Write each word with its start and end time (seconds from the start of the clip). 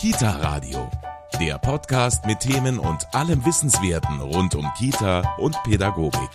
Kita 0.00 0.30
Radio, 0.40 0.88
der 1.38 1.58
Podcast 1.58 2.24
mit 2.24 2.40
Themen 2.40 2.78
und 2.78 3.06
allem 3.14 3.44
Wissenswerten 3.44 4.18
rund 4.18 4.54
um 4.54 4.66
Kita 4.78 5.20
und 5.36 5.62
Pädagogik. 5.64 6.30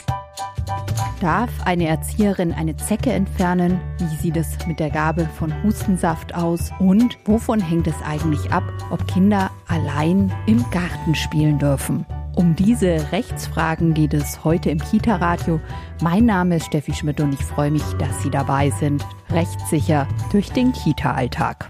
Darf 1.20 1.50
eine 1.66 1.88
Erzieherin 1.88 2.54
eine 2.54 2.78
Zecke 2.78 3.12
entfernen? 3.12 3.82
Wie 3.98 4.16
sieht 4.18 4.38
es 4.38 4.68
mit 4.68 4.80
der 4.80 4.92
Gabe 4.92 5.28
von 5.40 5.52
Hustensaft 5.64 6.36
aus? 6.36 6.70
Und 6.78 7.18
wovon 7.26 7.60
hängt 7.60 7.88
es 7.88 7.96
eigentlich 8.06 8.52
ab, 8.52 8.62
ob 8.92 9.08
Kinder 9.08 9.50
allein 9.66 10.32
im 10.46 10.64
Garten 10.70 11.16
spielen 11.16 11.58
dürfen? 11.58 12.06
Um 12.36 12.56
diese 12.56 13.12
Rechtsfragen 13.12 13.96
geht 13.96 14.14
es 14.14 14.44
heute 14.44 14.70
im 14.70 14.78
Kita-Radio. 14.78 15.60
Mein 16.04 16.28
Name 16.28 16.58
ist 16.58 16.68
Steffi 16.68 16.94
Schmidt 16.94 17.20
und 17.20 17.34
ich 17.34 17.44
freue 17.44 17.72
mich, 17.72 17.82
dass 17.98 18.22
Sie 18.22 18.30
dabei 18.30 18.70
sind. 18.70 19.04
Rechtssicher 19.32 20.08
durch 20.32 20.52
den 20.52 20.72
Kita-Alltag. 20.72 21.68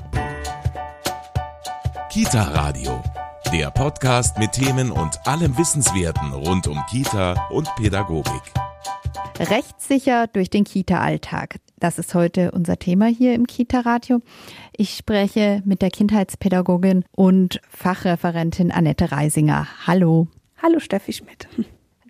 Kita 2.15 2.43
Radio, 2.43 3.03
der 3.51 3.71
Podcast 3.71 4.37
mit 4.37 4.53
Themen 4.53 4.89
und 4.89 5.19
allem 5.27 5.57
Wissenswerten 5.57 6.31
rund 6.31 6.65
um 6.65 6.81
Kita 6.89 7.33
und 7.49 7.67
Pädagogik. 7.75 8.41
Rechtssicher 9.38 10.27
durch 10.27 10.49
den 10.49 10.63
Kita-Alltag. 10.63 11.59
Das 11.77 11.99
ist 11.99 12.15
heute 12.15 12.51
unser 12.51 12.79
Thema 12.79 13.07
hier 13.07 13.35
im 13.35 13.47
Kita-Radio. 13.47 14.21
Ich 14.77 14.95
spreche 14.95 15.61
mit 15.65 15.81
der 15.81 15.89
Kindheitspädagogin 15.89 17.03
und 17.11 17.59
Fachreferentin 17.67 18.71
Annette 18.71 19.11
Reisinger. 19.11 19.67
Hallo. 19.85 20.29
Hallo 20.63 20.79
Steffi 20.79 21.11
Schmidt. 21.11 21.49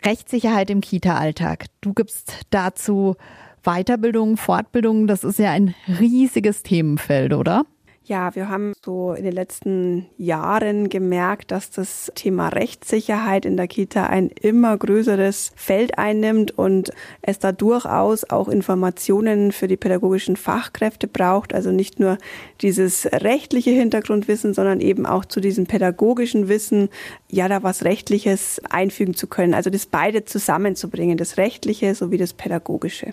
Rechtssicherheit 0.05 0.69
im 0.69 0.81
Kita-Alltag. 0.81 1.65
Du 1.81 1.95
gibst 1.95 2.45
dazu 2.51 3.15
Weiterbildung, 3.63 4.37
Fortbildung. 4.37 5.07
Das 5.07 5.23
ist 5.23 5.39
ja 5.39 5.49
ein 5.49 5.73
riesiges 5.99 6.61
Themenfeld, 6.61 7.33
oder? 7.33 7.65
Ja, 8.07 8.35
wir 8.35 8.49
haben 8.49 8.73
so 8.85 9.13
in 9.13 9.23
den 9.23 9.33
letzten 9.33 10.05
Jahren 10.15 10.89
gemerkt, 10.89 11.49
dass 11.49 11.71
das 11.71 12.11
Thema 12.13 12.49
Rechtssicherheit 12.49 13.47
in 13.47 13.57
der 13.57 13.67
Kita 13.67 14.05
ein 14.05 14.29
immer 14.29 14.77
größeres 14.77 15.53
Feld 15.55 15.97
einnimmt 15.97 16.55
und 16.55 16.91
es 17.23 17.39
da 17.39 17.51
durchaus 17.51 18.23
auch 18.23 18.47
Informationen 18.47 19.51
für 19.51 19.67
die 19.67 19.75
pädagogischen 19.75 20.35
Fachkräfte 20.35 21.07
braucht. 21.07 21.55
Also 21.55 21.71
nicht 21.71 21.99
nur 21.99 22.19
dieses 22.61 23.07
rechtliche 23.07 23.71
Hintergrundwissen, 23.71 24.53
sondern 24.53 24.81
eben 24.81 25.07
auch 25.07 25.25
zu 25.25 25.41
diesem 25.41 25.65
pädagogischen 25.65 26.47
Wissen, 26.47 26.89
ja, 27.31 27.47
da 27.47 27.63
was 27.63 27.85
Rechtliches 27.85 28.61
einfügen 28.69 29.15
zu 29.15 29.25
können. 29.25 29.55
Also 29.55 29.71
das 29.71 29.87
beide 29.87 30.25
zusammenzubringen, 30.25 31.17
das 31.17 31.37
Rechtliche 31.37 31.95
sowie 31.95 32.17
das 32.17 32.33
Pädagogische. 32.33 33.09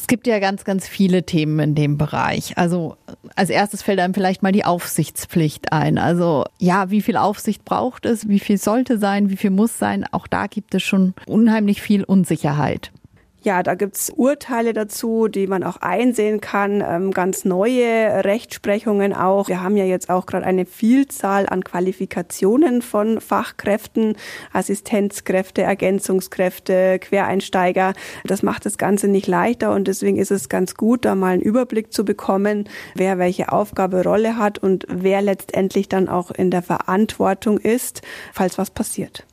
Es 0.00 0.06
gibt 0.06 0.26
ja 0.26 0.38
ganz, 0.38 0.64
ganz 0.64 0.88
viele 0.88 1.24
Themen 1.24 1.60
in 1.60 1.74
dem 1.74 1.98
Bereich. 1.98 2.56
Also 2.56 2.96
als 3.36 3.50
erstes 3.50 3.82
fällt 3.82 4.00
einem 4.00 4.14
vielleicht 4.14 4.42
mal 4.42 4.50
die 4.50 4.64
Aufsichtspflicht 4.64 5.72
ein. 5.72 5.98
Also 5.98 6.44
ja, 6.58 6.90
wie 6.90 7.02
viel 7.02 7.18
Aufsicht 7.18 7.66
braucht 7.66 8.06
es, 8.06 8.26
wie 8.26 8.40
viel 8.40 8.56
sollte 8.56 8.98
sein, 8.98 9.28
wie 9.28 9.36
viel 9.36 9.50
muss 9.50 9.78
sein. 9.78 10.06
Auch 10.10 10.26
da 10.26 10.46
gibt 10.46 10.74
es 10.74 10.82
schon 10.82 11.12
unheimlich 11.26 11.82
viel 11.82 12.02
Unsicherheit. 12.02 12.92
Ja, 13.42 13.62
da 13.62 13.74
gibt's 13.74 14.10
Urteile 14.14 14.74
dazu, 14.74 15.26
die 15.26 15.46
man 15.46 15.64
auch 15.64 15.78
einsehen 15.78 16.42
kann, 16.42 16.84
ähm, 16.86 17.10
ganz 17.10 17.46
neue 17.46 18.22
Rechtsprechungen 18.22 19.14
auch. 19.14 19.48
Wir 19.48 19.62
haben 19.62 19.78
ja 19.78 19.86
jetzt 19.86 20.10
auch 20.10 20.26
gerade 20.26 20.44
eine 20.44 20.66
Vielzahl 20.66 21.48
an 21.48 21.64
Qualifikationen 21.64 22.82
von 22.82 23.18
Fachkräften, 23.18 24.16
Assistenzkräfte, 24.52 25.62
Ergänzungskräfte, 25.62 26.98
Quereinsteiger. 26.98 27.94
Das 28.24 28.42
macht 28.42 28.66
das 28.66 28.76
Ganze 28.76 29.08
nicht 29.08 29.26
leichter 29.26 29.72
und 29.72 29.88
deswegen 29.88 30.18
ist 30.18 30.30
es 30.30 30.50
ganz 30.50 30.74
gut, 30.74 31.06
da 31.06 31.14
mal 31.14 31.32
einen 31.32 31.42
Überblick 31.42 31.94
zu 31.94 32.04
bekommen, 32.04 32.68
wer 32.94 33.16
welche 33.16 33.52
Aufgabe, 33.52 34.04
Rolle 34.04 34.36
hat 34.36 34.58
und 34.58 34.84
wer 34.86 35.22
letztendlich 35.22 35.88
dann 35.88 36.10
auch 36.10 36.30
in 36.30 36.50
der 36.50 36.62
Verantwortung 36.62 37.56
ist, 37.56 38.02
falls 38.34 38.58
was 38.58 38.70
passiert. 38.70 39.24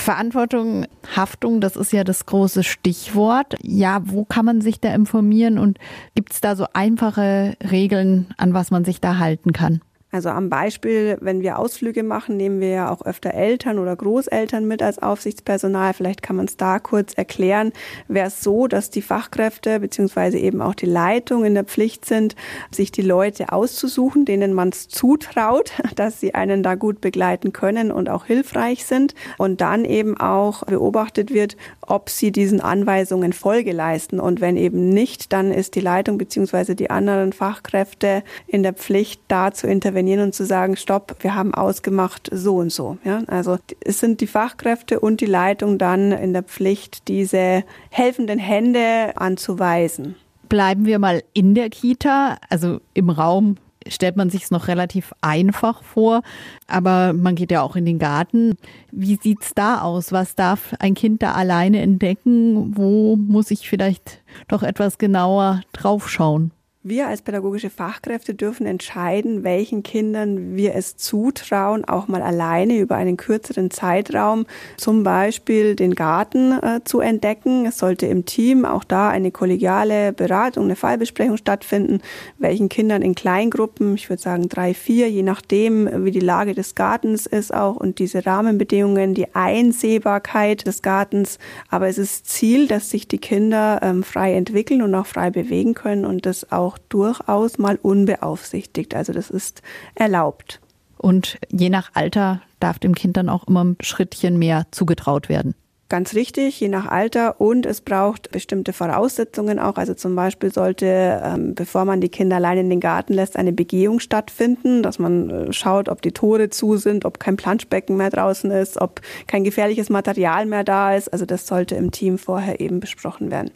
Verantwortung, 0.00 0.86
Haftung, 1.16 1.60
das 1.60 1.76
ist 1.76 1.92
ja 1.92 2.04
das 2.04 2.26
große 2.26 2.62
Stichwort. 2.64 3.54
Ja, 3.62 4.00
wo 4.04 4.24
kann 4.24 4.44
man 4.44 4.60
sich 4.60 4.80
da 4.80 4.94
informieren 4.94 5.58
und 5.58 5.78
gibt 6.14 6.32
es 6.32 6.40
da 6.40 6.56
so 6.56 6.66
einfache 6.72 7.56
Regeln, 7.70 8.28
an 8.36 8.54
was 8.54 8.70
man 8.70 8.84
sich 8.84 9.00
da 9.00 9.18
halten 9.18 9.52
kann? 9.52 9.80
Also 10.10 10.30
am 10.30 10.48
Beispiel, 10.48 11.18
wenn 11.20 11.42
wir 11.42 11.58
Ausflüge 11.58 12.02
machen, 12.02 12.38
nehmen 12.38 12.60
wir 12.60 12.68
ja 12.70 12.90
auch 12.90 13.04
öfter 13.04 13.34
Eltern 13.34 13.78
oder 13.78 13.94
Großeltern 13.94 14.66
mit 14.66 14.82
als 14.82 14.98
Aufsichtspersonal. 14.98 15.92
Vielleicht 15.92 16.22
kann 16.22 16.36
man 16.36 16.46
es 16.46 16.56
da 16.56 16.78
kurz 16.78 17.12
erklären. 17.12 17.72
Wäre 18.08 18.28
es 18.28 18.42
so, 18.42 18.68
dass 18.68 18.88
die 18.88 19.02
Fachkräfte 19.02 19.80
beziehungsweise 19.80 20.38
eben 20.38 20.62
auch 20.62 20.74
die 20.74 20.86
Leitung 20.86 21.44
in 21.44 21.52
der 21.52 21.64
Pflicht 21.64 22.06
sind, 22.06 22.36
sich 22.70 22.90
die 22.90 23.02
Leute 23.02 23.52
auszusuchen, 23.52 24.24
denen 24.24 24.54
man 24.54 24.70
es 24.70 24.88
zutraut, 24.88 25.72
dass 25.94 26.20
sie 26.20 26.34
einen 26.34 26.62
da 26.62 26.74
gut 26.74 27.02
begleiten 27.02 27.52
können 27.52 27.92
und 27.92 28.08
auch 28.08 28.24
hilfreich 28.24 28.86
sind. 28.86 29.14
Und 29.36 29.60
dann 29.60 29.84
eben 29.84 30.16
auch 30.16 30.64
beobachtet 30.64 31.34
wird, 31.34 31.58
ob 31.82 32.08
sie 32.08 32.32
diesen 32.32 32.62
Anweisungen 32.62 33.34
Folge 33.34 33.72
leisten. 33.72 34.20
Und 34.20 34.40
wenn 34.40 34.56
eben 34.56 34.88
nicht, 34.88 35.34
dann 35.34 35.52
ist 35.52 35.74
die 35.74 35.80
Leitung 35.80 36.16
beziehungsweise 36.16 36.74
die 36.74 36.88
anderen 36.88 37.34
Fachkräfte 37.34 38.22
in 38.46 38.62
der 38.62 38.72
Pflicht, 38.72 39.20
da 39.28 39.52
zu 39.52 39.66
intervenieren 39.66 39.97
intervenieren 39.98 40.20
und 40.20 40.34
zu 40.34 40.44
sagen, 40.44 40.76
stopp, 40.76 41.16
wir 41.20 41.34
haben 41.34 41.54
ausgemacht 41.54 42.28
so 42.32 42.56
und 42.56 42.70
so. 42.70 42.98
Ja? 43.04 43.22
Also 43.26 43.58
es 43.80 44.00
sind 44.00 44.20
die 44.20 44.26
Fachkräfte 44.26 45.00
und 45.00 45.20
die 45.20 45.26
Leitung 45.26 45.78
dann 45.78 46.12
in 46.12 46.32
der 46.32 46.42
Pflicht, 46.42 47.08
diese 47.08 47.64
helfenden 47.90 48.38
Hände 48.38 49.12
anzuweisen. 49.16 50.14
Bleiben 50.48 50.86
wir 50.86 50.98
mal 50.98 51.22
in 51.34 51.54
der 51.54 51.68
Kita, 51.68 52.38
also 52.48 52.80
im 52.94 53.10
Raum 53.10 53.56
stellt 53.86 54.16
man 54.16 54.30
sich 54.30 54.44
es 54.44 54.50
noch 54.50 54.68
relativ 54.68 55.12
einfach 55.20 55.82
vor, 55.82 56.22
aber 56.66 57.12
man 57.12 57.34
geht 57.34 57.50
ja 57.50 57.62
auch 57.62 57.74
in 57.74 57.86
den 57.86 57.98
Garten. 57.98 58.56
Wie 58.90 59.18
sieht's 59.20 59.54
da 59.54 59.80
aus? 59.80 60.12
Was 60.12 60.34
darf 60.34 60.74
ein 60.78 60.94
Kind 60.94 61.22
da 61.22 61.32
alleine 61.32 61.80
entdecken? 61.80 62.76
Wo 62.76 63.16
muss 63.16 63.50
ich 63.50 63.68
vielleicht 63.68 64.20
doch 64.46 64.62
etwas 64.62 64.98
genauer 64.98 65.62
draufschauen? 65.72 66.50
Wir 66.84 67.08
als 67.08 67.22
pädagogische 67.22 67.70
Fachkräfte 67.70 68.34
dürfen 68.34 68.64
entscheiden, 68.64 69.42
welchen 69.42 69.82
Kindern 69.82 70.54
wir 70.54 70.76
es 70.76 70.96
zutrauen, 70.96 71.84
auch 71.84 72.06
mal 72.06 72.22
alleine 72.22 72.78
über 72.78 72.94
einen 72.94 73.16
kürzeren 73.16 73.72
Zeitraum 73.72 74.46
zum 74.76 75.02
Beispiel 75.02 75.74
den 75.74 75.96
Garten 75.96 76.52
äh, 76.52 76.80
zu 76.84 77.00
entdecken. 77.00 77.66
Es 77.66 77.78
sollte 77.78 78.06
im 78.06 78.26
Team 78.26 78.64
auch 78.64 78.84
da 78.84 79.08
eine 79.08 79.32
kollegiale 79.32 80.12
Beratung, 80.12 80.66
eine 80.66 80.76
Fallbesprechung 80.76 81.36
stattfinden, 81.36 82.00
welchen 82.38 82.68
Kindern 82.68 83.02
in 83.02 83.16
Kleingruppen, 83.16 83.96
ich 83.96 84.08
würde 84.08 84.22
sagen 84.22 84.48
drei, 84.48 84.72
vier, 84.72 85.10
je 85.10 85.24
nachdem, 85.24 86.04
wie 86.04 86.12
die 86.12 86.20
Lage 86.20 86.54
des 86.54 86.76
Gartens 86.76 87.26
ist 87.26 87.52
auch 87.52 87.74
und 87.74 87.98
diese 87.98 88.24
Rahmenbedingungen, 88.24 89.14
die 89.14 89.34
Einsehbarkeit 89.34 90.64
des 90.64 90.82
Gartens. 90.82 91.40
Aber 91.70 91.88
es 91.88 91.98
ist 91.98 92.28
Ziel, 92.28 92.68
dass 92.68 92.90
sich 92.90 93.08
die 93.08 93.18
Kinder 93.18 93.80
ähm, 93.82 94.04
frei 94.04 94.34
entwickeln 94.34 94.80
und 94.80 94.94
auch 94.94 95.06
frei 95.06 95.30
bewegen 95.30 95.74
können 95.74 96.04
und 96.04 96.24
das 96.24 96.52
auch 96.52 96.67
auch 96.68 96.78
durchaus 96.90 97.56
mal 97.56 97.76
unbeaufsichtigt. 97.80 98.94
Also 98.94 99.12
das 99.14 99.30
ist 99.30 99.62
erlaubt. 99.94 100.60
Und 100.98 101.38
je 101.50 101.70
nach 101.70 101.90
Alter 101.94 102.42
darf 102.60 102.78
dem 102.78 102.94
Kind 102.94 103.16
dann 103.16 103.28
auch 103.28 103.46
immer 103.46 103.64
ein 103.64 103.76
Schrittchen 103.80 104.38
mehr 104.38 104.66
zugetraut 104.70 105.28
werden. 105.28 105.54
Ganz 105.90 106.12
richtig, 106.12 106.60
je 106.60 106.68
nach 106.68 106.84
Alter 106.84 107.40
und 107.40 107.64
es 107.64 107.80
braucht 107.80 108.30
bestimmte 108.30 108.74
Voraussetzungen 108.74 109.58
auch. 109.58 109.76
Also 109.76 109.94
zum 109.94 110.14
Beispiel 110.14 110.52
sollte, 110.52 111.22
ähm, 111.24 111.54
bevor 111.54 111.86
man 111.86 112.02
die 112.02 112.10
Kinder 112.10 112.36
allein 112.36 112.58
in 112.58 112.68
den 112.68 112.80
Garten 112.80 113.14
lässt, 113.14 113.38
eine 113.38 113.54
Begehung 113.54 113.98
stattfinden, 113.98 114.82
dass 114.82 114.98
man 114.98 115.30
äh, 115.30 115.52
schaut, 115.54 115.88
ob 115.88 116.02
die 116.02 116.12
Tore 116.12 116.50
zu 116.50 116.76
sind, 116.76 117.06
ob 117.06 117.18
kein 117.18 117.38
Planschbecken 117.38 117.96
mehr 117.96 118.10
draußen 118.10 118.50
ist, 118.50 118.78
ob 118.78 119.00
kein 119.26 119.44
gefährliches 119.44 119.88
Material 119.88 120.44
mehr 120.44 120.62
da 120.62 120.94
ist. 120.94 121.10
Also 121.10 121.24
das 121.24 121.46
sollte 121.46 121.74
im 121.76 121.90
Team 121.90 122.18
vorher 122.18 122.60
eben 122.60 122.80
besprochen 122.80 123.30
werden. 123.30 123.50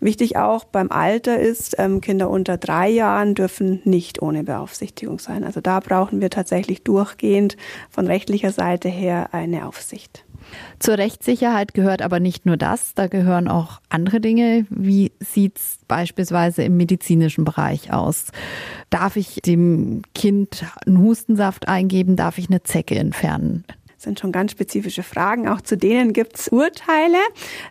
Wichtig 0.00 0.36
auch 0.36 0.64
beim 0.64 0.90
Alter 0.90 1.38
ist, 1.38 1.76
ähm, 1.78 2.00
Kinder 2.00 2.30
unter 2.30 2.56
drei 2.56 2.88
Jahren 2.88 3.36
dürfen 3.36 3.80
nicht 3.84 4.20
ohne 4.20 4.42
Beaufsichtigung 4.42 5.20
sein. 5.20 5.44
Also 5.44 5.60
da 5.60 5.78
brauchen 5.78 6.20
wir 6.20 6.30
tatsächlich 6.30 6.82
durchgehend 6.82 7.56
von 7.90 8.08
rechtlicher 8.08 8.50
Seite 8.50 8.88
her 8.88 9.28
eine 9.30 9.68
Aufsicht. 9.68 10.25
Zur 10.78 10.98
Rechtssicherheit 10.98 11.74
gehört 11.74 12.02
aber 12.02 12.20
nicht 12.20 12.46
nur 12.46 12.56
das, 12.56 12.94
da 12.94 13.06
gehören 13.06 13.48
auch 13.48 13.80
andere 13.88 14.20
Dinge. 14.20 14.66
Wie 14.70 15.12
sieht's 15.20 15.78
beispielsweise 15.88 16.62
im 16.62 16.76
medizinischen 16.76 17.44
Bereich 17.44 17.92
aus? 17.92 18.26
Darf 18.90 19.16
ich 19.16 19.40
dem 19.44 20.02
Kind 20.14 20.64
einen 20.86 20.98
Hustensaft 20.98 21.68
eingeben? 21.68 22.16
Darf 22.16 22.38
ich 22.38 22.48
eine 22.48 22.62
Zecke 22.62 22.96
entfernen? 22.96 23.64
Sind 24.06 24.20
schon 24.20 24.32
ganz 24.32 24.52
spezifische 24.52 25.02
Fragen. 25.02 25.48
Auch 25.48 25.60
zu 25.60 25.76
denen 25.76 26.12
gibt 26.12 26.38
es 26.38 26.48
Urteile. 26.48 27.18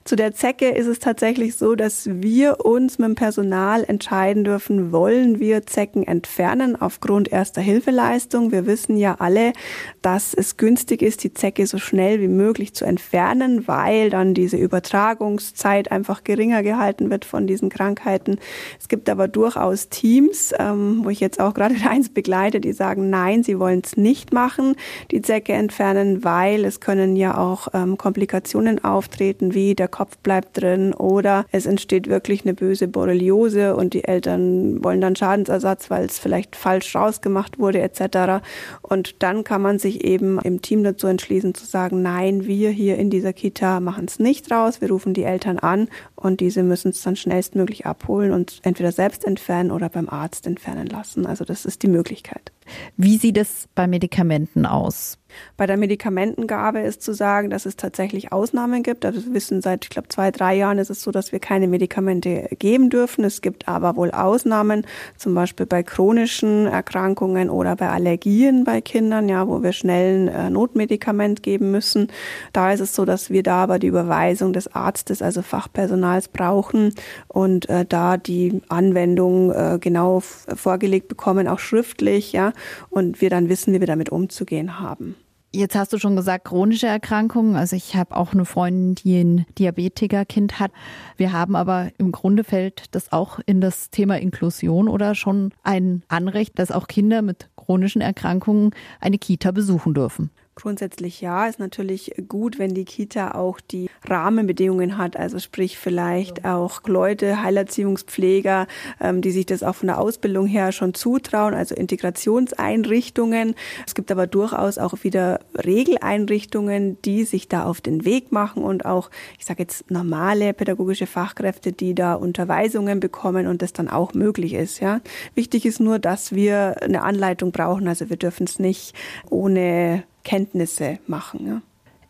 Zu 0.04 0.18
der 0.18 0.34
Zecke 0.34 0.68
ist 0.70 0.86
es 0.86 1.00
tatsächlich 1.00 1.56
so, 1.56 1.76
dass 1.76 2.08
wir 2.12 2.66
uns 2.66 3.00
mit 3.00 3.08
dem 3.08 3.16
Personal 3.16 3.86
entscheiden 3.86 4.44
dürfen, 4.44 4.92
wollen 4.92 5.40
wir 5.40 5.66
Zecken 5.66 6.04
entfernen 6.04 6.80
aufgrund 6.80 7.32
erster 7.32 7.62
Hilfeleistung. 7.62 8.52
Wir 8.52 8.66
wissen 8.66 8.98
ja 8.98 9.16
alle, 9.20 9.54
dass 10.02 10.34
es 10.34 10.58
günstig 10.58 11.02
ist, 11.02 11.24
die 11.24 11.34
Zecke 11.34 11.66
so 11.68 11.78
schnell 11.78 12.20
wie 12.20 12.28
möglich 12.28 12.74
zu 12.74 12.84
entfernen, 12.84 13.66
weil 13.68 14.10
dann 14.10 14.34
diese 14.34 14.58
Übertragungszeit 14.58 15.90
einfach 15.90 16.26
geringer 16.26 16.64
gehalten 16.64 17.10
wird 17.10 17.24
von 17.24 17.48
diesen 17.48 17.70
Krankheiten. 17.70 18.40
Es 18.78 18.90
gibt 18.90 19.10
aber 19.10 19.30
durchaus 19.30 19.88
Teams, 19.88 20.54
ähm, 20.60 21.00
wo 21.04 21.10
ich 21.10 21.22
jetzt 21.22 21.40
auch 21.40 21.54
gerade 21.54 21.76
eins 21.90 22.10
begleite, 22.10 22.60
die 22.60 22.74
sagen, 22.74 23.10
nein, 23.10 23.42
sie 23.44 23.58
wollen 23.58 23.82
es 23.86 23.96
nicht 23.96 24.34
machen, 24.34 24.76
die 25.12 25.22
Zecke 25.22 25.54
entfernen, 25.54 26.25
weil 26.26 26.66
es 26.66 26.80
können 26.80 27.16
ja 27.16 27.38
auch 27.38 27.68
ähm, 27.74 27.98
Komplikationen 27.98 28.84
auftreten, 28.84 29.54
wie 29.54 29.76
der 29.76 29.88
Kopf 29.88 30.18
bleibt 30.18 30.60
drin 30.60 30.94
oder 30.94 31.46
es 31.52 31.68
entsteht 31.68 32.08
wirklich 32.08 32.44
eine 32.44 32.56
böse 32.56 32.88
Borreliose 32.88 33.76
und 33.76 33.94
die 33.94 34.04
Eltern 34.04 34.84
wollen 34.84 35.02
dann 35.02 35.16
Schadensersatz, 35.16 35.92
weil 35.92 36.06
es 36.06 36.18
vielleicht 36.18 36.56
falsch 36.56 36.96
rausgemacht 36.96 37.60
wurde 37.60 37.80
etc. 37.82 38.44
Und 38.82 39.22
dann 39.22 39.44
kann 39.44 39.62
man 39.62 39.78
sich 39.78 40.04
eben 40.04 40.40
im 40.40 40.64
Team 40.64 40.84
dazu 40.84 41.06
entschließen 41.06 41.54
zu 41.54 41.66
sagen, 41.66 42.02
nein, 42.02 42.48
wir 42.48 42.72
hier 42.72 42.98
in 42.98 43.12
dieser 43.12 43.32
Kita 43.32 43.80
machen 43.80 44.06
es 44.06 44.18
nicht 44.18 44.52
raus, 44.52 44.82
wir 44.82 44.90
rufen 44.90 45.14
die 45.14 45.24
Eltern 45.24 45.60
an 45.60 45.90
und 46.16 46.40
diese 46.40 46.64
müssen 46.64 46.90
es 46.90 47.04
dann 47.04 47.16
schnellstmöglich 47.16 47.86
abholen 47.86 48.32
und 48.32 48.60
entweder 48.64 48.92
selbst 48.92 49.26
entfernen 49.26 49.70
oder 49.70 49.90
beim 49.90 50.10
Arzt 50.10 50.48
entfernen 50.48 50.88
lassen. 50.88 51.28
Also 51.28 51.46
das 51.46 51.66
ist 51.66 51.84
die 51.84 51.88
Möglichkeit. 51.88 52.52
Wie 52.98 53.18
sieht 53.18 53.38
es 53.38 53.68
bei 53.76 53.88
Medikamenten 53.88 54.66
aus? 54.66 55.18
Bei 55.58 55.68
der 55.68 55.78
Medikamentengabe 55.78 56.80
ist 56.80 57.02
zu 57.02 57.14
sagen, 57.14 57.50
dass 57.50 57.66
es 57.66 57.76
tatsächlich 57.76 58.32
Ausnahmen 58.32 58.84
gibt. 58.84 59.06
Also 59.06 59.26
wir 59.26 59.34
wissen 59.34 59.62
seit, 59.62 59.86
ich 59.86 59.90
glaube, 59.90 60.10
zwei, 60.10 60.32
drei 60.32 60.56
Jahren 60.56 60.80
ist 60.80 60.90
es 60.90 61.02
so, 61.02 61.12
dass 61.12 61.32
wir 61.32 61.40
keine 61.40 61.68
Medikamente 61.68 62.50
geben 62.60 62.90
dürfen. 62.90 63.24
Es 63.24 63.42
gibt 63.42 63.68
aber 63.68 63.96
wohl 63.96 64.12
Ausnahmen, 64.12 64.86
zum 65.18 65.34
Beispiel 65.34 65.66
bei 65.66 65.84
chronischen 65.84 66.68
Erkrankungen 66.68 67.50
oder 67.50 67.76
bei 67.76 67.90
Allergien 67.90 68.64
bei 68.64 68.82
Kindern, 68.82 69.30
ja, 69.30 69.48
wo 69.48 69.64
wir 69.64 69.72
schnell 69.72 70.28
ein 70.28 70.28
äh, 70.28 70.50
Notmedikament 70.50 71.44
geben 71.44 71.72
müssen. 71.72 72.08
Da 72.54 72.72
ist 72.72 72.82
es 72.82 72.96
so, 72.96 73.06
dass 73.06 73.30
wir 73.30 73.44
da 73.44 73.64
aber 73.64 73.80
die 73.80 73.88
Überweisung 73.88 74.54
des 74.54 74.74
Arztes, 74.74 75.22
also 75.22 75.42
Fachpersonals 75.42 76.28
brauchen 76.28 76.94
und 77.28 77.70
äh, 77.70 77.86
da 77.86 78.18
die 78.18 78.62
Anwendung 78.68 79.52
äh, 79.52 79.78
genau 79.80 80.20
vorgelegt 80.22 81.08
bekommen, 81.08 81.48
auch 81.48 81.60
schriftlich, 81.60 82.34
ja, 82.34 82.52
und 82.90 83.22
wir 83.22 83.30
dann 83.30 83.50
wissen, 83.50 83.74
wie 83.74 83.80
wir 83.80 83.88
damit 83.88 84.10
umzugehen 84.10 84.80
haben. 84.80 85.16
Jetzt 85.56 85.76
hast 85.78 85.94
du 85.94 85.98
schon 86.00 86.18
gesagt, 86.18 86.44
chronische 86.44 86.88
Erkrankungen. 86.88 87.56
Also 87.56 87.78
ich 87.78 87.96
habe 87.96 88.18
auch 88.18 88.34
eine 88.34 88.44
Freundin, 88.44 88.96
die 88.96 89.18
ein 89.18 89.46
Diabetikerkind 89.58 90.60
hat. 90.60 90.72
Wir 91.16 91.32
haben 91.32 91.56
aber 91.56 91.92
im 91.98 92.12
Grunde 92.12 92.44
fällt 92.44 92.94
das 92.94 93.14
auch 93.14 93.40
in 93.46 93.62
das 93.62 93.90
Thema 93.90 94.20
Inklusion 94.20 94.90
oder 94.90 95.16
schon 95.16 95.54
ein 95.64 96.04
Anrecht, 96.10 96.60
dass 96.60 96.72
auch 96.72 96.88
Kinder 96.88 97.22
mit 97.22 97.48
chronischen 97.56 98.02
Erkrankungen 98.02 98.72
eine 99.00 99.18
Kita 99.18 99.52
besuchen 99.52 99.94
dürfen. 99.94 100.30
Grundsätzlich 100.58 101.20
ja, 101.20 101.48
ist 101.48 101.60
natürlich 101.60 102.14
gut, 102.30 102.60
wenn 102.60 102.74
die 102.74 102.86
Kita 102.86 103.32
auch 103.32 103.60
die 103.60 103.90
Rahmenbedingungen 104.08 104.98
hat, 104.98 105.18
also 105.18 105.38
sprich 105.38 105.78
vielleicht 105.78 106.46
auch 106.46 106.82
Leute, 106.88 107.44
Heilerziehungspfleger, 107.44 108.66
ähm, 109.02 109.22
die 109.22 109.32
sich 109.32 109.46
das 109.46 109.64
auch 109.64 109.76
von 109.76 109.88
der 109.88 110.00
Ausbildung 110.00 110.48
her 110.48 110.72
schon 110.72 110.94
zutrauen, 110.94 111.54
also 111.54 111.76
Integrationseinrichtungen. 111.76 113.54
Es 113.86 113.96
gibt 113.96 114.10
aber 114.14 114.28
durchaus 114.28 114.78
auch 114.78 115.04
wieder 115.04 115.42
Regeleinrichtungen, 115.56 117.02
die 117.02 117.26
sich 117.26 117.50
da 117.50 117.66
auf 117.66 117.82
den 117.82 118.06
Weg 118.06 118.32
machen 118.32 118.64
und 118.64 118.86
auch, 118.86 119.10
ich 119.38 119.44
sage 119.44 119.64
jetzt 119.64 119.92
normale 119.92 120.54
pädagogische 120.54 121.06
Fachkräfte, 121.06 121.74
die 121.74 121.94
da 121.94 122.14
Unterweisungen 122.14 123.02
bekommen 123.02 123.48
und 123.48 123.62
das 123.62 123.74
dann 123.74 123.90
auch 123.90 124.14
möglich 124.14 124.54
ist. 124.54 124.80
Ja, 124.80 125.02
wichtig 125.34 125.66
ist 125.66 125.82
nur, 125.82 126.00
dass 126.00 126.34
wir 126.34 126.82
eine 126.82 127.02
Anleitung 127.02 127.52
brauchen. 127.52 127.90
Also 127.90 128.10
wir 128.10 128.18
dürfen 128.18 128.46
es 128.46 128.58
nicht 128.58 128.96
ohne 129.30 130.06
Kenntnisse 130.26 131.00
machen. 131.08 131.48
Ja. 131.48 131.62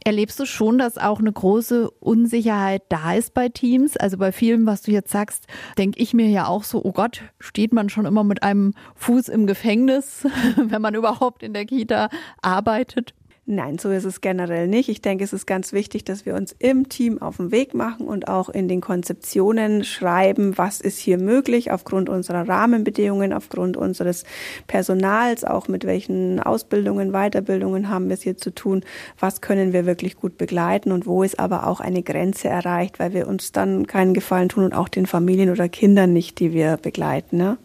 Erlebst 0.03 0.39
du 0.39 0.45
schon, 0.45 0.77
dass 0.77 1.00
auch 1.00 1.19
eine 1.19 1.31
große 1.31 1.89
Unsicherheit 2.00 2.83
da 2.89 3.13
ist 3.13 3.33
bei 3.33 3.50
Teams? 3.50 3.97
Also 3.97 4.17
bei 4.17 4.31
vielem, 4.31 4.67
was 4.67 4.83
du 4.83 4.91
jetzt 4.91 5.12
sagst, 5.12 5.47
denke 5.79 6.00
ich 6.00 6.13
mir 6.13 6.29
ja 6.29 6.47
auch 6.47 6.63
so, 6.63 6.83
oh 6.83 6.91
Gott, 6.91 7.23
steht 7.39 7.73
man 7.73 7.89
schon 7.89 8.06
immer 8.06 8.23
mit 8.23 8.44
einem 8.44 8.73
Fuß 8.95 9.29
im 9.29 9.47
Gefängnis, 9.47 10.27
wenn 10.57 10.81
man 10.81 10.94
überhaupt 10.94 11.41
in 11.41 11.53
der 11.53 11.65
Kita 11.65 12.09
arbeitet? 12.41 13.15
Nein, 13.47 13.77
so 13.77 13.92
ist 13.92 14.06
es 14.06 14.21
generell 14.21 14.68
nicht. 14.68 14.89
Ich 14.89 15.03
denke, 15.03 15.24
es 15.24 15.31
ist 15.31 15.45
ganz 15.45 15.71
wichtig, 15.71 16.03
dass 16.03 16.25
wir 16.25 16.33
uns 16.33 16.56
im 16.57 16.89
Team 16.89 17.21
auf 17.21 17.38
den 17.38 17.51
Weg 17.51 17.75
machen 17.75 18.07
und 18.07 18.27
auch 18.27 18.50
in 18.50 18.68
den 18.68 18.81
Konzeptionen 18.81 19.83
schreiben, 19.83 20.57
was 20.57 20.81
ist 20.81 20.97
hier 20.97 21.19
möglich 21.19 21.69
aufgrund 21.69 22.09
unserer 22.09 22.50
Rahmenbedingungen, 22.50 23.33
aufgrund 23.33 23.77
unseres 23.77 24.24
Personals, 24.65 25.44
auch 25.44 25.68
mit 25.68 25.86
welchen 25.86 26.39
Ausbildungen, 26.39 27.12
Weiterbildungen 27.12 27.88
haben 27.88 28.07
wir 28.07 28.15
es 28.15 28.24
hier 28.24 28.36
zu 28.36 28.50
tun, 28.50 28.81
was 29.19 29.42
können 29.42 29.74
wir 29.74 29.86
wirklich 29.86 30.15
gut 30.15 30.39
begleiten 30.39 30.92
und 30.92 31.06
wo 31.06 31.21
ist 31.21 31.38
aber 31.38 31.68
auch 31.68 31.81
eine 31.81 32.01
Grenze 32.01 32.47
erreicht, 32.47 32.97
weil 32.97 33.13
wir 33.13 33.27
uns 33.27 33.51
dann 33.51 33.86
keinen 33.86 34.15
Gefallen 34.15 34.50
tun 34.50 34.63
und 34.63 34.74
auch 34.74 34.89
den 34.89 35.06
Familien 35.06 35.51
oder 35.51 35.69
Kindern 35.69 36.13
nicht, 36.13 36.39
die 36.39 36.51
wir 36.51 36.77
begleiten. 36.77 37.38
Ne? 37.38 37.59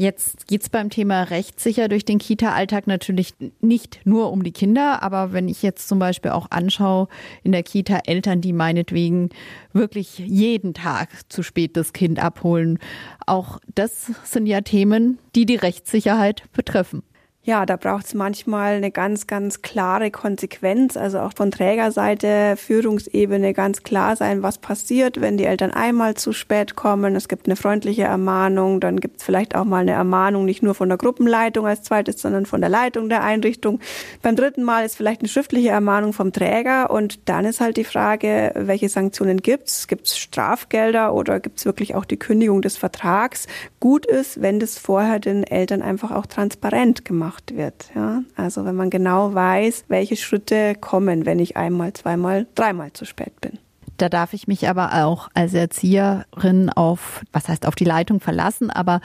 Jetzt 0.00 0.46
geht 0.46 0.62
es 0.62 0.70
beim 0.70 0.88
Thema 0.88 1.24
rechtssicher 1.24 1.86
durch 1.86 2.06
den 2.06 2.16
Kita-Alltag 2.16 2.86
natürlich 2.86 3.34
nicht 3.60 4.00
nur 4.04 4.32
um 4.32 4.42
die 4.42 4.50
Kinder, 4.50 5.02
aber 5.02 5.34
wenn 5.34 5.46
ich 5.46 5.62
jetzt 5.62 5.88
zum 5.88 5.98
Beispiel 5.98 6.30
auch 6.30 6.46
anschaue 6.48 7.06
in 7.42 7.52
der 7.52 7.62
Kita 7.62 7.98
Eltern, 8.06 8.40
die 8.40 8.54
meinetwegen 8.54 9.28
wirklich 9.74 10.18
jeden 10.18 10.72
Tag 10.72 11.10
zu 11.28 11.42
spät 11.42 11.76
das 11.76 11.92
Kind 11.92 12.18
abholen, 12.18 12.78
auch 13.26 13.60
das 13.74 14.10
sind 14.24 14.46
ja 14.46 14.62
Themen, 14.62 15.18
die 15.34 15.44
die 15.44 15.56
Rechtssicherheit 15.56 16.44
betreffen. 16.54 17.02
Ja, 17.50 17.66
da 17.66 17.74
braucht 17.74 18.06
es 18.06 18.14
manchmal 18.14 18.74
eine 18.74 18.92
ganz, 18.92 19.26
ganz 19.26 19.60
klare 19.60 20.12
Konsequenz, 20.12 20.96
also 20.96 21.18
auch 21.18 21.32
von 21.34 21.50
Trägerseite, 21.50 22.54
Führungsebene 22.56 23.54
ganz 23.54 23.82
klar 23.82 24.14
sein, 24.14 24.44
was 24.44 24.58
passiert, 24.58 25.20
wenn 25.20 25.36
die 25.36 25.46
Eltern 25.46 25.72
einmal 25.72 26.14
zu 26.14 26.32
spät 26.32 26.76
kommen. 26.76 27.16
Es 27.16 27.26
gibt 27.26 27.46
eine 27.46 27.56
freundliche 27.56 28.04
Ermahnung, 28.04 28.78
dann 28.78 29.00
gibt 29.00 29.16
es 29.16 29.24
vielleicht 29.24 29.56
auch 29.56 29.64
mal 29.64 29.80
eine 29.80 29.90
Ermahnung, 29.90 30.44
nicht 30.44 30.62
nur 30.62 30.76
von 30.76 30.88
der 30.88 30.96
Gruppenleitung 30.96 31.66
als 31.66 31.82
zweites, 31.82 32.22
sondern 32.22 32.46
von 32.46 32.60
der 32.60 32.70
Leitung 32.70 33.08
der 33.08 33.24
Einrichtung. 33.24 33.80
Beim 34.22 34.36
dritten 34.36 34.62
Mal 34.62 34.84
ist 34.84 34.94
vielleicht 34.94 35.22
eine 35.22 35.28
schriftliche 35.28 35.70
Ermahnung 35.70 36.12
vom 36.12 36.32
Träger 36.32 36.92
und 36.92 37.28
dann 37.28 37.44
ist 37.44 37.60
halt 37.60 37.76
die 37.78 37.82
Frage, 37.82 38.52
welche 38.54 38.88
Sanktionen 38.88 39.38
gibt's? 39.38 39.88
Gibt's 39.88 40.16
Strafgelder 40.16 41.12
oder 41.14 41.40
gibt's 41.40 41.64
wirklich 41.64 41.96
auch 41.96 42.04
die 42.04 42.16
Kündigung 42.16 42.62
des 42.62 42.76
Vertrags? 42.76 43.48
Gut 43.80 44.06
ist, 44.06 44.40
wenn 44.40 44.60
das 44.60 44.78
vorher 44.78 45.18
den 45.18 45.42
Eltern 45.42 45.82
einfach 45.82 46.12
auch 46.12 46.26
transparent 46.26 47.04
gemacht 47.04 47.39
gemacht 47.40 47.56
wird. 47.56 47.90
Ja? 47.94 48.22
Also 48.36 48.64
wenn 48.64 48.76
man 48.76 48.90
genau 48.90 49.34
weiß, 49.34 49.84
welche 49.88 50.16
Schritte 50.16 50.74
kommen, 50.74 51.26
wenn 51.26 51.38
ich 51.38 51.56
einmal, 51.56 51.92
zweimal, 51.92 52.46
dreimal 52.54 52.92
zu 52.92 53.04
spät 53.04 53.40
bin. 53.40 53.58
Da 53.96 54.08
darf 54.08 54.32
ich 54.32 54.48
mich 54.48 54.66
aber 54.68 55.04
auch 55.04 55.28
als 55.34 55.52
Erzieherin 55.52 56.70
auf, 56.70 57.22
was 57.32 57.48
heißt 57.48 57.66
auf 57.66 57.74
die 57.74 57.84
Leitung 57.84 58.20
verlassen, 58.20 58.70
aber 58.70 59.00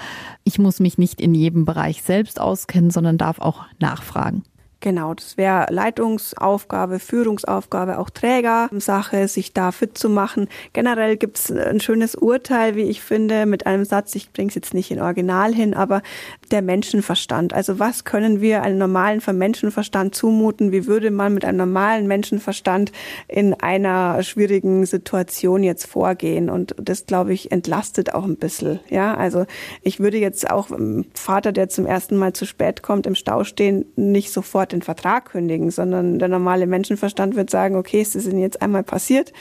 ich 0.46 0.58
muss 0.58 0.80
mich 0.80 0.98
nicht 0.98 1.20
in 1.20 1.34
jedem 1.34 1.66
Bereich 1.66 2.02
selbst 2.02 2.40
auskennen, 2.40 2.92
sondern 2.92 3.18
darf 3.18 3.40
auch 3.40 3.66
nachfragen. 3.80 4.44
Genau, 4.86 5.16
das 5.16 5.36
wäre 5.36 5.66
Leitungsaufgabe, 5.72 7.00
Führungsaufgabe, 7.00 7.98
auch 7.98 8.12
Trägersache, 8.12 9.28
sich 9.28 9.52
da 9.52 9.72
fit 9.72 9.98
zu 9.98 10.10
machen. 10.10 10.48
Generell 10.74 11.18
gibt 11.18 11.40
es 11.40 11.52
ein 11.52 11.80
schönes 11.80 12.14
Urteil, 12.14 12.76
wie 12.76 12.84
ich 12.84 13.02
finde, 13.02 13.48
mit 13.48 13.66
einem 13.66 13.84
Satz, 13.84 14.14
ich 14.14 14.32
bringe 14.32 14.50
es 14.50 14.54
jetzt 14.54 14.76
nicht 14.76 14.92
in 14.92 15.02
Original 15.02 15.56
hin, 15.56 15.74
aber 15.74 16.04
der 16.52 16.62
Menschenverstand. 16.62 17.52
Also 17.52 17.80
was 17.80 18.04
können 18.04 18.42
wir 18.42 18.62
einem 18.62 18.78
normalen 18.78 19.24
Menschenverstand 19.26 20.14
zumuten? 20.14 20.72
Wie 20.72 20.86
würde 20.86 21.10
man 21.10 21.34
mit 21.34 21.46
einem 21.46 21.58
normalen 21.58 22.06
Menschenverstand 22.06 22.92
in 23.28 23.56
einer 23.56 24.22
schwierigen 24.22 24.86
Situation 24.86 25.64
jetzt 25.64 25.88
vorgehen? 25.88 26.48
Und 26.48 26.76
das, 26.78 27.08
glaube 27.08 27.34
ich, 27.34 27.52
entlastet 27.52 28.14
auch 28.14 28.26
ein 28.26 28.38
bisschen. 28.38 28.82
Ja, 28.92 29.16
also 29.16 29.48
ich 29.82 30.00
würde 30.00 30.20
jetzt 30.20 30.48
auch 30.48 30.70
Vater, 31.16 31.52
der 31.52 31.70
zum 31.70 31.88
ersten 31.88 32.18
Mal 32.18 32.34
zu 32.34 32.46
spät 32.46 32.84
kommt, 32.84 33.08
im 33.08 33.16
Stau 33.16 33.44
stehen, 33.44 33.86
nicht 33.96 34.32
sofort 34.32 34.75
den 34.76 34.82
Vertrag 34.82 35.32
kündigen, 35.32 35.72
sondern 35.72 36.20
der 36.20 36.28
normale 36.28 36.68
Menschenverstand 36.68 37.36
wird 37.36 37.50
sagen, 37.50 37.76
okay, 37.76 38.02
es 38.02 38.16
ist 38.16 38.28
Ihnen 38.28 38.42
jetzt 38.42 38.62
einmal 38.62 38.84
passiert, 38.84 39.34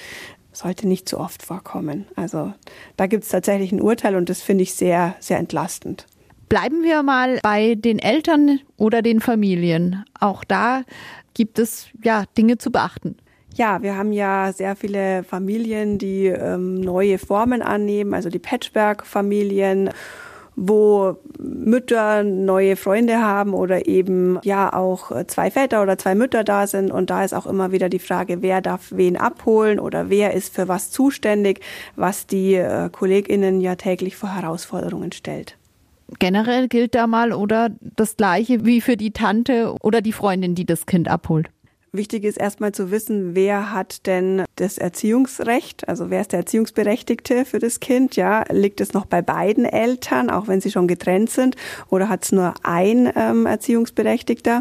sollte 0.53 0.87
nicht 0.87 1.09
zu 1.09 1.19
oft 1.19 1.43
vorkommen. 1.43 2.07
Also 2.17 2.53
da 2.97 3.07
gibt 3.07 3.25
es 3.25 3.31
tatsächlich 3.31 3.73
ein 3.73 3.83
Urteil 3.83 4.17
und 4.17 4.29
das 4.29 4.41
finde 4.41 4.63
ich 4.63 4.75
sehr, 4.75 5.17
sehr 5.21 5.39
entlastend. 5.39 6.07
Bleiben 6.49 6.83
wir 6.83 7.03
mal 7.03 7.41
bei 7.43 7.75
den 7.75 7.99
Eltern 7.99 8.61
oder 8.77 9.03
den 9.03 9.21
Familien. 9.21 10.05
Auch 10.21 10.45
da 10.45 10.83
gibt 11.35 11.59
es 11.59 11.89
ja 12.03 12.25
Dinge 12.37 12.59
zu 12.59 12.71
beachten. 12.71 13.17
Ja, 13.57 13.83
wir 13.83 13.97
haben 13.97 14.13
ja 14.13 14.53
sehr 14.53 14.75
viele 14.75 15.23
Familien, 15.23 15.99
die 15.99 16.27
ähm, 16.27 16.81
neue 16.81 17.19
Formen 17.19 17.63
annehmen, 17.63 18.13
also 18.13 18.29
die 18.29 18.41
Patchwork-Familien 18.41 19.91
wo 20.57 21.17
Mütter 21.39 22.23
neue 22.23 22.77
Freunde 22.77 23.21
haben 23.21 23.55
oder 23.55 23.87
eben 23.87 24.39
ja 24.43 24.73
auch 24.73 25.11
zwei 25.27 25.51
Väter 25.51 25.83
oder 25.83 25.99
zwei 25.99 26.15
Mütter 26.15 26.45
da 26.45 26.67
sind. 26.67 26.91
Und 26.91 27.11
da 27.11 27.25
ist 27.25 27.35
auch 27.35 27.47
immer 27.47 27.73
wieder 27.73 27.89
die 27.89 27.99
Frage, 27.99 28.43
wer 28.43 28.61
darf 28.61 28.89
wen 28.91 29.17
abholen 29.17 29.81
oder 29.81 30.11
wer 30.11 30.35
ist 30.35 30.55
für 30.55 30.69
was 30.69 30.91
zuständig, 30.91 31.61
was 31.97 32.27
die 32.27 32.55
äh, 32.55 32.89
KollegInnen 32.91 33.61
ja 33.61 33.77
täglich 33.77 34.17
vor 34.17 34.35
Herausforderungen 34.35 35.13
stellt. 35.13 35.57
Generell 36.19 36.69
gilt 36.69 36.95
da 36.95 37.07
mal 37.07 37.33
oder 37.33 37.71
das 37.81 38.17
Gleiche 38.17 38.65
wie 38.65 38.81
für 38.81 38.97
die 38.97 39.13
Tante 39.13 39.75
oder 39.81 40.03
die 40.03 40.13
Freundin, 40.13 40.55
die 40.55 40.67
das 40.67 40.87
Kind 40.87 41.09
abholt. 41.09 41.49
Wichtig 41.95 42.25
ist 42.25 42.39
erstmal 42.39 42.73
zu 42.73 42.91
wissen, 42.91 43.37
wer 43.37 43.73
hat 43.73 44.09
denn 44.09 44.43
das 44.57 44.79
Erziehungsrecht, 44.79 45.89
also 45.89 46.11
wer 46.11 46.23
ist 46.23 46.33
der 46.33 46.41
Erziehungsberechtigte 46.41 47.45
für 47.45 47.61
das 47.61 47.79
Kind, 47.79 48.17
ja, 48.17 48.43
liegt 48.51 48.81
es 48.81 48.95
noch 48.95 49.07
bei 49.07 49.23
beiden 49.23 49.65
Eltern, 49.65 50.29
auch 50.29 50.49
wenn 50.49 50.61
sie 50.61 50.73
schon 50.73 50.89
getrennt 50.89 51.31
sind, 51.31 51.55
oder 51.91 52.09
hat 52.09 52.25
es 52.25 52.33
nur 52.33 52.55
ein 52.65 53.13
ähm, 53.15 53.47
Erziehungsberechtigter? 53.47 54.59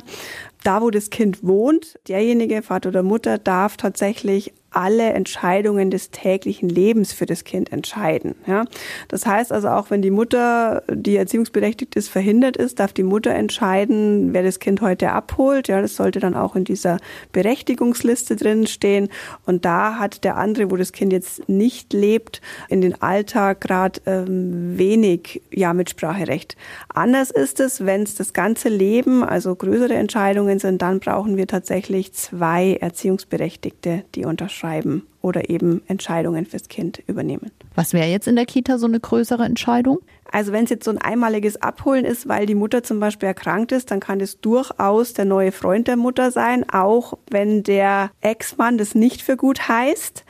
Da, 0.64 0.82
wo 0.82 0.90
das 0.90 1.10
Kind 1.10 1.44
wohnt, 1.44 2.00
derjenige, 2.08 2.62
Vater 2.62 2.90
oder 2.90 3.04
Mutter, 3.04 3.38
darf 3.38 3.78
tatsächlich 3.78 4.54
alle 4.74 5.14
Entscheidungen 5.14 5.92
des 5.92 6.12
täglichen 6.12 6.68
Lebens 6.70 7.14
für 7.14 7.26
das 7.26 7.44
Kind 7.44 7.72
entscheiden. 7.72 8.36
Ja? 8.48 8.66
Das 9.08 9.26
heißt 9.26 9.52
also 9.52 9.70
auch, 9.70 9.90
wenn 9.90 10.02
die 10.02 10.12
Mutter, 10.12 10.84
die 10.92 11.16
erziehungsberechtigt 11.16 11.96
ist, 11.96 12.10
verhindert 12.10 12.58
ist, 12.58 12.80
darf 12.80 12.94
die 12.94 13.04
Mutter 13.04 13.32
entscheiden, 13.32 14.34
wer 14.34 14.44
das 14.44 14.60
Kind 14.60 14.82
heute 14.82 15.12
abholt. 15.12 15.68
Ja, 15.68 15.82
das 15.82 15.96
sollte 15.96 16.20
dann 16.20 16.36
auch 16.36 16.56
in 16.56 16.64
dieser 16.64 16.98
Berechtigungsliste 17.32 18.36
drin 18.36 18.68
stehen. 18.68 19.10
Und 19.46 19.66
da 19.66 20.00
hat 20.00 20.24
der 20.24 20.38
andere, 20.38 20.72
wo 20.72 20.76
das 20.76 20.92
Kind 20.92 21.14
jetzt 21.14 21.48
nicht 21.48 21.94
lebt, 21.94 22.42
in 22.70 22.82
den 22.82 23.02
Alltag 23.02 23.62
gerade 23.62 24.02
ähm, 24.06 24.78
wenig 24.78 25.42
ja, 25.52 25.74
Mitspracherecht. 25.74 26.58
Anders 26.94 27.32
ist 27.32 27.60
es, 27.60 27.86
wenn 27.86 28.04
es 28.04 28.16
das 28.16 28.34
ganze 28.34 28.70
Leben, 28.70 29.24
also 29.24 29.56
größere 29.56 29.94
Entscheidungen 29.94 30.53
sind, 30.60 30.82
dann 30.82 31.00
brauchen 31.00 31.38
wir 31.38 31.48
tatsächlich 31.48 32.14
zwei 32.14 32.78
Erziehungsberechtigte, 32.80 34.04
die 34.16 34.26
unterschreiben 34.26 34.54
schreiben 34.64 35.08
oder 35.22 35.50
eben 35.50 35.82
Entscheidungen 35.88 36.46
fürs 36.46 36.68
Kind 36.68 37.02
übernehmen. 37.08 37.52
Was 37.76 37.94
wäre 37.94 38.08
jetzt 38.08 38.28
in 38.28 38.36
der 38.36 38.46
Kita 38.46 38.78
so 38.78 38.86
eine 38.86 39.00
größere 39.00 39.44
Entscheidung? 39.44 40.00
Also 40.32 40.52
wenn 40.52 40.66
es 40.66 40.70
jetzt 40.70 40.86
so 40.86 40.92
ein 40.92 40.98
einmaliges 40.98 41.62
Abholen 41.62 42.06
ist, 42.06 42.28
weil 42.28 42.46
die 42.46 42.56
Mutter 42.56 42.84
zum 42.84 43.00
Beispiel 43.00 43.28
erkrankt 43.28 43.72
ist, 43.72 43.92
dann 43.92 44.00
kann 44.00 44.20
es 44.20 44.40
durchaus 44.42 45.14
der 45.14 45.26
neue 45.26 45.52
Freund 45.52 45.88
der 45.88 45.98
Mutter 45.98 46.32
sein, 46.32 46.68
auch 46.70 47.18
wenn 47.30 47.64
der 47.64 48.12
Ex-Mann 48.22 48.78
das 48.78 48.96
nicht 48.96 49.22
für 49.22 49.38
gut 49.38 49.68
heißt. 49.68 50.26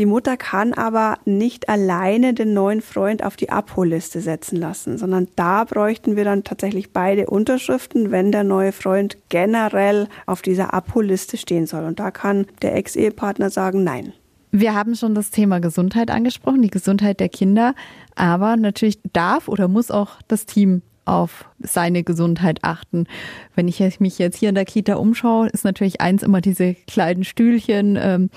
Die 0.00 0.06
Mutter 0.06 0.38
kann 0.38 0.72
aber 0.72 1.18
nicht 1.26 1.68
alleine 1.68 2.32
den 2.32 2.54
neuen 2.54 2.80
Freund 2.80 3.22
auf 3.22 3.36
die 3.36 3.50
Abholliste 3.50 4.22
setzen 4.22 4.56
lassen, 4.56 4.96
sondern 4.96 5.28
da 5.36 5.64
bräuchten 5.64 6.16
wir 6.16 6.24
dann 6.24 6.42
tatsächlich 6.42 6.94
beide 6.94 7.26
Unterschriften, 7.26 8.10
wenn 8.10 8.32
der 8.32 8.42
neue 8.42 8.72
Freund 8.72 9.18
generell 9.28 10.08
auf 10.24 10.40
dieser 10.40 10.72
Abholliste 10.72 11.36
stehen 11.36 11.66
soll. 11.66 11.84
Und 11.84 12.00
da 12.00 12.10
kann 12.10 12.46
der 12.62 12.76
Ex-Ehepartner 12.76 13.50
sagen, 13.50 13.84
nein. 13.84 14.14
Wir 14.52 14.74
haben 14.74 14.94
schon 14.94 15.14
das 15.14 15.30
Thema 15.30 15.60
Gesundheit 15.60 16.10
angesprochen, 16.10 16.62
die 16.62 16.70
Gesundheit 16.70 17.20
der 17.20 17.28
Kinder. 17.28 17.74
Aber 18.14 18.56
natürlich 18.56 19.00
darf 19.12 19.48
oder 19.48 19.68
muss 19.68 19.90
auch 19.90 20.12
das 20.28 20.46
Team 20.46 20.80
auf 21.04 21.46
seine 21.58 22.02
Gesundheit 22.04 22.60
achten. 22.62 23.06
Wenn 23.54 23.68
ich 23.68 24.00
mich 24.00 24.18
jetzt 24.18 24.38
hier 24.38 24.48
in 24.48 24.54
der 24.54 24.64
Kita 24.64 24.94
umschaue, 24.94 25.48
ist 25.48 25.64
natürlich 25.64 26.00
eins 26.00 26.22
immer 26.22 26.40
diese 26.40 26.74
kleinen 26.86 27.24
Stühlchen. 27.24 27.96
Ähm, 28.00 28.30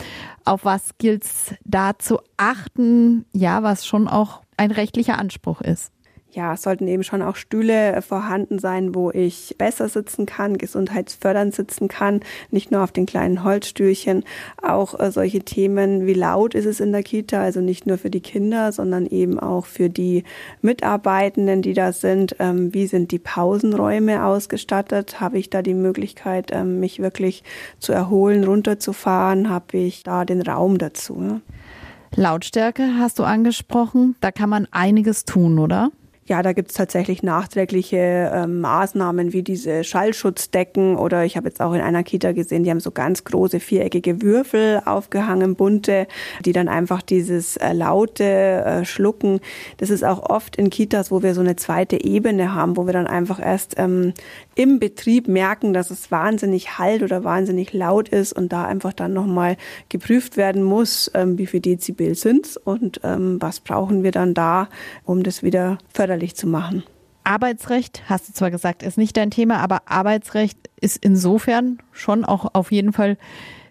auf 0.46 0.66
was 0.66 0.98
gilt 0.98 1.24
es 1.24 1.56
da 1.64 1.98
zu 1.98 2.20
achten? 2.38 3.26
Ja, 3.34 3.64
was 3.64 3.86
schon 3.86 4.08
auch 4.08 4.42
ein 4.58 4.72
rechtlicher 4.72 5.18
Anspruch 5.18 5.62
ist 5.62 5.92
ja, 6.34 6.54
es 6.54 6.64
sollten 6.64 6.88
eben 6.88 7.04
schon 7.04 7.22
auch 7.22 7.36
Stühle 7.36 8.02
vorhanden 8.02 8.60
sein, 8.60 8.96
wo 8.96 9.12
ich 9.12 9.56
besser 9.58 9.88
sitzen 9.88 10.26
kann, 10.26 10.58
gesundheitsfördernd 10.58 11.54
sitzen 11.54 11.88
kann, 11.88 12.22
nicht 12.50 12.72
nur 12.72 12.84
auf 12.84 12.92
den 12.92 13.06
kleinen 13.06 13.44
Holzstühlchen. 13.44 14.24
Auch 14.62 15.00
äh, 15.00 15.12
solche 15.12 15.42
Themen, 15.42 16.06
wie 16.08 16.14
laut 16.14 16.56
ist 16.56 16.66
es 16.66 16.80
in 16.80 16.92
der 16.92 17.04
Kita, 17.04 17.42
also 17.42 17.62
nicht 17.62 17.86
nur 17.86 17.98
für 17.98 18.10
die 18.10 18.22
Kinder, 18.22 18.72
sondern 18.72 19.06
eben 19.06 19.40
auch 19.40 19.66
für 19.66 19.90
die 19.90 20.24
Mitarbeitenden, 20.62 21.62
die 21.62 21.74
da 21.74 21.92
sind. 21.92 22.36
Ähm, 22.40 22.74
wie 22.74 22.88
sind 22.88 23.12
die 23.12 23.20
Pausenräume 23.20 24.26
ausgestattet? 24.26 25.20
Habe 25.20 25.38
ich 25.38 25.50
da 25.50 25.62
die 25.62 25.76
Möglichkeit, 25.76 26.50
ähm, 26.52 26.80
mich 26.80 27.00
wirklich 27.00 27.44
zu 27.80 27.94
erholen, 27.94 28.44
runterzufahren? 28.44 29.50
Habe 29.50 29.78
ich 29.78 30.04
da 30.04 30.26
den 30.26 30.42
Raum 30.42 30.78
dazu? 30.80 31.22
Ja? 31.22 31.42
Lautstärke 32.16 32.96
hast 33.00 33.20
du 33.20 33.24
angesprochen. 33.24 34.16
Da 34.22 34.32
kann 34.32 34.50
man 34.50 34.68
einiges 34.72 35.26
tun, 35.26 35.58
oder? 35.60 35.92
Ja, 36.26 36.42
da 36.42 36.54
gibt's 36.54 36.76
tatsächlich 36.76 37.22
nachträgliche 37.22 37.98
äh, 37.98 38.48
Maßnahmen 38.48 39.34
wie 39.34 39.44
diese 39.44 39.84
Schallschutzdecken 39.84 40.96
oder 40.96 41.26
ich 41.26 41.36
habe 41.36 41.50
jetzt 41.50 41.60
auch 41.60 41.74
in 41.74 41.82
einer 41.82 42.04
Kita 42.04 42.32
gesehen, 42.32 42.64
die 42.64 42.70
haben 42.70 42.80
so 42.80 42.92
ganz 42.92 43.26
große 43.26 43.60
viereckige 43.60 44.22
Würfel 44.22 44.82
aufgehangen, 44.86 45.56
bunte, 45.56 46.08
die 46.46 46.54
dann 46.54 46.70
einfach 46.70 47.02
dieses 47.02 47.58
äh, 47.58 47.74
laute 47.74 48.24
äh, 48.24 48.86
Schlucken. 48.86 49.42
Das 49.78 49.90
ist 49.90 50.06
auch 50.06 50.30
oft 50.30 50.56
in 50.56 50.70
Kitas, 50.70 51.12
wo 51.12 51.24
wir 51.24 51.34
so 51.34 51.42
eine 51.42 51.58
zweite 51.58 52.02
Ebene 52.02 52.56
haben, 52.56 52.78
wo 52.78 52.86
wir 52.86 52.94
dann 52.94 53.08
einfach 53.08 53.42
erst 53.46 53.76
ähm, 53.78 54.14
im 54.56 54.80
Betrieb 54.80 55.28
merken, 55.28 55.74
dass 55.74 55.92
es 55.92 56.12
wahnsinnig 56.12 56.78
halt 56.78 57.04
oder 57.04 57.24
wahnsinnig 57.24 57.74
laut 57.74 58.10
ist 58.10 58.34
und 58.34 58.54
da 58.54 58.66
einfach 58.66 58.94
dann 58.94 59.14
nochmal 59.14 59.58
geprüft 59.90 60.38
werden 60.38 60.64
muss, 60.64 61.12
ähm, 61.14 61.38
wie 61.38 61.48
viel 61.48 61.60
Dezibel 61.60 62.16
sind's 62.16 62.58
und 62.58 63.00
ähm, 63.04 63.38
was 63.42 63.60
brauchen 63.60 64.04
wir 64.04 64.12
dann 64.12 64.34
da, 64.34 64.70
um 65.04 65.24
das 65.24 65.44
wieder 65.44 65.78
förderlich 65.94 66.36
zu 66.36 66.48
machen. 66.48 66.84
Arbeitsrecht, 67.24 68.04
hast 68.08 68.28
du 68.28 68.34
zwar 68.34 68.52
gesagt, 68.52 68.84
ist 68.84 68.98
nicht 68.98 69.16
dein 69.16 69.32
Thema, 69.32 69.60
aber 69.60 69.84
Arbeitsrecht 69.86 70.58
ist 70.82 70.98
insofern 71.04 71.80
schon 71.92 72.26
auch 72.26 72.54
auf 72.54 72.72
jeden 72.72 72.92
Fall 72.92 73.18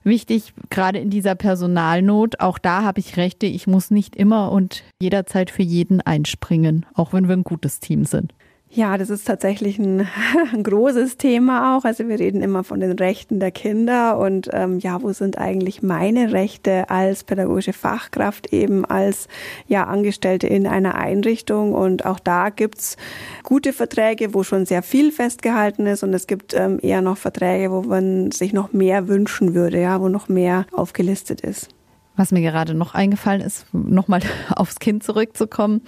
wichtig, 0.04 0.54
gerade 0.70 0.98
in 0.98 1.10
dieser 1.10 1.34
Personalnot. 1.34 2.40
Auch 2.40 2.58
da 2.58 2.82
habe 2.82 3.00
ich 3.00 3.16
Rechte. 3.16 3.46
Ich 3.46 3.66
muss 3.66 3.90
nicht 3.90 4.16
immer 4.16 4.50
und 4.50 4.82
jederzeit 5.00 5.50
für 5.50 5.62
jeden 5.62 6.00
einspringen, 6.00 6.86
auch 6.94 7.12
wenn 7.12 7.28
wir 7.28 7.36
ein 7.36 7.44
gutes 7.44 7.80
Team 7.80 8.04
sind. 8.04 8.32
Ja, 8.74 8.96
das 8.96 9.10
ist 9.10 9.26
tatsächlich 9.26 9.78
ein, 9.78 10.08
ein, 10.52 10.62
großes 10.62 11.18
Thema 11.18 11.76
auch. 11.76 11.84
Also 11.84 12.08
wir 12.08 12.18
reden 12.18 12.40
immer 12.40 12.64
von 12.64 12.80
den 12.80 12.92
Rechten 12.92 13.38
der 13.38 13.50
Kinder 13.50 14.18
und 14.18 14.48
ähm, 14.50 14.78
ja, 14.78 15.02
wo 15.02 15.12
sind 15.12 15.36
eigentlich 15.36 15.82
meine 15.82 16.32
Rechte 16.32 16.88
als 16.88 17.22
pädagogische 17.22 17.74
Fachkraft 17.74 18.50
eben 18.50 18.86
als 18.86 19.28
ja 19.68 19.84
Angestellte 19.84 20.46
in 20.46 20.66
einer 20.66 20.94
Einrichtung? 20.94 21.74
Und 21.74 22.06
auch 22.06 22.18
da 22.18 22.48
gibt's 22.48 22.96
gute 23.42 23.74
Verträge, 23.74 24.32
wo 24.32 24.42
schon 24.42 24.64
sehr 24.64 24.82
viel 24.82 25.12
festgehalten 25.12 25.86
ist 25.86 26.02
und 26.02 26.14
es 26.14 26.26
gibt 26.26 26.54
ähm, 26.54 26.78
eher 26.80 27.02
noch 27.02 27.18
Verträge, 27.18 27.70
wo 27.70 27.82
man 27.82 28.30
sich 28.30 28.54
noch 28.54 28.72
mehr 28.72 29.06
wünschen 29.06 29.54
würde, 29.54 29.82
ja, 29.82 30.00
wo 30.00 30.08
noch 30.08 30.30
mehr 30.30 30.64
aufgelistet 30.72 31.42
ist. 31.42 31.68
Was 32.16 32.30
mir 32.30 32.42
gerade 32.42 32.74
noch 32.74 32.94
eingefallen 32.94 33.40
ist, 33.40 33.66
nochmal 33.72 34.20
aufs 34.56 34.78
Kind 34.78 35.02
zurückzukommen. 35.02 35.82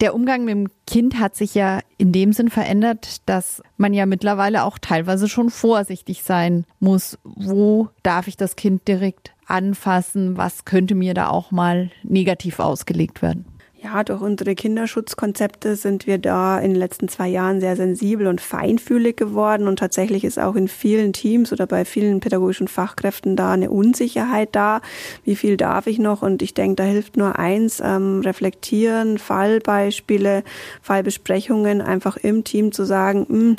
Der 0.00 0.14
Umgang 0.14 0.44
mit 0.44 0.54
dem 0.54 0.68
Kind 0.86 1.18
hat 1.18 1.34
sich 1.34 1.54
ja 1.54 1.80
in 1.98 2.12
dem 2.12 2.32
Sinn 2.32 2.50
verändert, 2.50 3.28
dass 3.28 3.62
man 3.76 3.94
ja 3.94 4.06
mittlerweile 4.06 4.64
auch 4.64 4.78
teilweise 4.78 5.28
schon 5.28 5.50
vorsichtig 5.50 6.22
sein 6.22 6.66
muss. 6.80 7.18
Wo 7.24 7.88
darf 8.02 8.28
ich 8.28 8.36
das 8.36 8.56
Kind 8.56 8.86
direkt 8.86 9.32
anfassen? 9.46 10.36
Was 10.36 10.64
könnte 10.64 10.94
mir 10.94 11.14
da 11.14 11.28
auch 11.28 11.50
mal 11.50 11.90
negativ 12.02 12.58
ausgelegt 12.58 13.22
werden? 13.22 13.46
Ja, 13.84 14.04
durch 14.04 14.20
unsere 14.20 14.54
Kinderschutzkonzepte 14.54 15.74
sind 15.74 16.06
wir 16.06 16.18
da 16.18 16.56
in 16.60 16.70
den 16.70 16.78
letzten 16.78 17.08
zwei 17.08 17.26
Jahren 17.26 17.60
sehr 17.60 17.74
sensibel 17.74 18.28
und 18.28 18.40
feinfühlig 18.40 19.16
geworden 19.16 19.66
und 19.66 19.80
tatsächlich 19.80 20.22
ist 20.22 20.38
auch 20.38 20.54
in 20.54 20.68
vielen 20.68 21.12
Teams 21.12 21.52
oder 21.52 21.66
bei 21.66 21.84
vielen 21.84 22.20
pädagogischen 22.20 22.68
Fachkräften 22.68 23.34
da 23.34 23.50
eine 23.50 23.70
Unsicherheit 23.70 24.50
da. 24.52 24.82
Wie 25.24 25.34
viel 25.34 25.56
darf 25.56 25.88
ich 25.88 25.98
noch? 25.98 26.22
Und 26.22 26.42
ich 26.42 26.54
denke, 26.54 26.76
da 26.76 26.84
hilft 26.84 27.16
nur 27.16 27.40
eins, 27.40 27.80
ähm, 27.84 28.20
reflektieren, 28.20 29.18
Fallbeispiele, 29.18 30.44
Fallbesprechungen 30.80 31.80
einfach 31.80 32.16
im 32.16 32.44
Team 32.44 32.70
zu 32.70 32.84
sagen, 32.84 33.26
mh, 33.28 33.36
hm, 33.36 33.56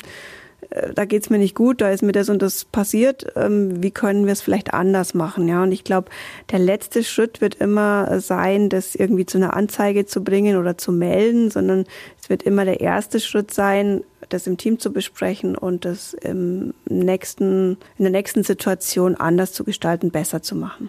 da 0.94 1.04
geht's 1.04 1.30
mir 1.30 1.38
nicht 1.38 1.54
gut, 1.54 1.80
da 1.80 1.90
ist 1.90 2.02
mir 2.02 2.12
das 2.12 2.28
und 2.28 2.42
das 2.42 2.64
passiert, 2.64 3.26
ähm, 3.36 3.82
wie 3.82 3.92
können 3.92 4.26
wir 4.26 4.32
es 4.32 4.42
vielleicht 4.42 4.74
anders 4.74 5.14
machen? 5.14 5.46
Ja, 5.46 5.62
und 5.62 5.72
ich 5.72 5.84
glaube, 5.84 6.10
der 6.50 6.58
letzte 6.58 7.04
Schritt 7.04 7.40
wird 7.40 7.54
immer 7.56 8.20
sein, 8.20 8.68
das 8.68 8.94
irgendwie 8.94 9.26
zu 9.26 9.38
einer 9.38 9.54
Anzeige 9.54 10.04
zu 10.06 10.24
bringen 10.24 10.56
oder 10.56 10.76
zu 10.76 10.90
melden, 10.90 11.50
sondern 11.50 11.84
es 12.20 12.28
wird 12.28 12.42
immer 12.42 12.64
der 12.64 12.80
erste 12.80 13.20
Schritt 13.20 13.54
sein, 13.54 14.02
das 14.30 14.46
im 14.46 14.56
Team 14.56 14.78
zu 14.78 14.92
besprechen 14.92 15.56
und 15.56 15.84
das 15.84 16.14
im 16.14 16.74
nächsten, 16.88 17.76
in 17.98 18.04
der 18.04 18.10
nächsten 18.10 18.42
Situation 18.42 19.14
anders 19.14 19.52
zu 19.52 19.64
gestalten, 19.64 20.10
besser 20.10 20.42
zu 20.42 20.56
machen. 20.56 20.88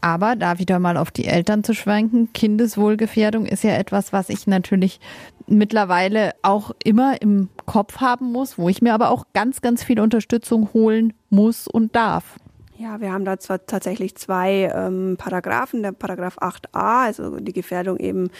Aber 0.00 0.36
da 0.36 0.58
wieder 0.58 0.78
mal 0.80 0.98
auf 0.98 1.10
die 1.10 1.24
Eltern 1.24 1.64
zu 1.64 1.72
schwenken, 1.72 2.30
Kindeswohlgefährdung 2.34 3.46
ist 3.46 3.64
ja 3.64 3.74
etwas, 3.74 4.12
was 4.12 4.28
ich 4.28 4.46
natürlich 4.46 5.00
mittlerweile 5.46 6.32
auch 6.42 6.72
immer 6.82 7.20
im 7.20 7.48
Kopf 7.66 8.00
haben 8.00 8.32
muss, 8.32 8.58
wo 8.58 8.68
ich 8.68 8.82
mir 8.82 8.94
aber 8.94 9.10
auch 9.10 9.26
ganz, 9.32 9.60
ganz 9.60 9.82
viel 9.82 10.00
Unterstützung 10.00 10.72
holen 10.72 11.12
muss 11.30 11.68
und 11.68 11.94
darf. 11.94 12.38
Ja, 12.76 13.00
wir 13.00 13.12
haben 13.12 13.24
da 13.24 13.38
zwar 13.38 13.64
tatsächlich 13.64 14.16
zwei 14.16 14.68
ähm, 14.74 15.14
Paragraphen, 15.16 15.84
der 15.84 15.92
Paragraph 15.92 16.38
8a, 16.38 17.04
also 17.04 17.38
die 17.38 17.52
Gefährdung 17.52 17.98
eben 17.98 18.30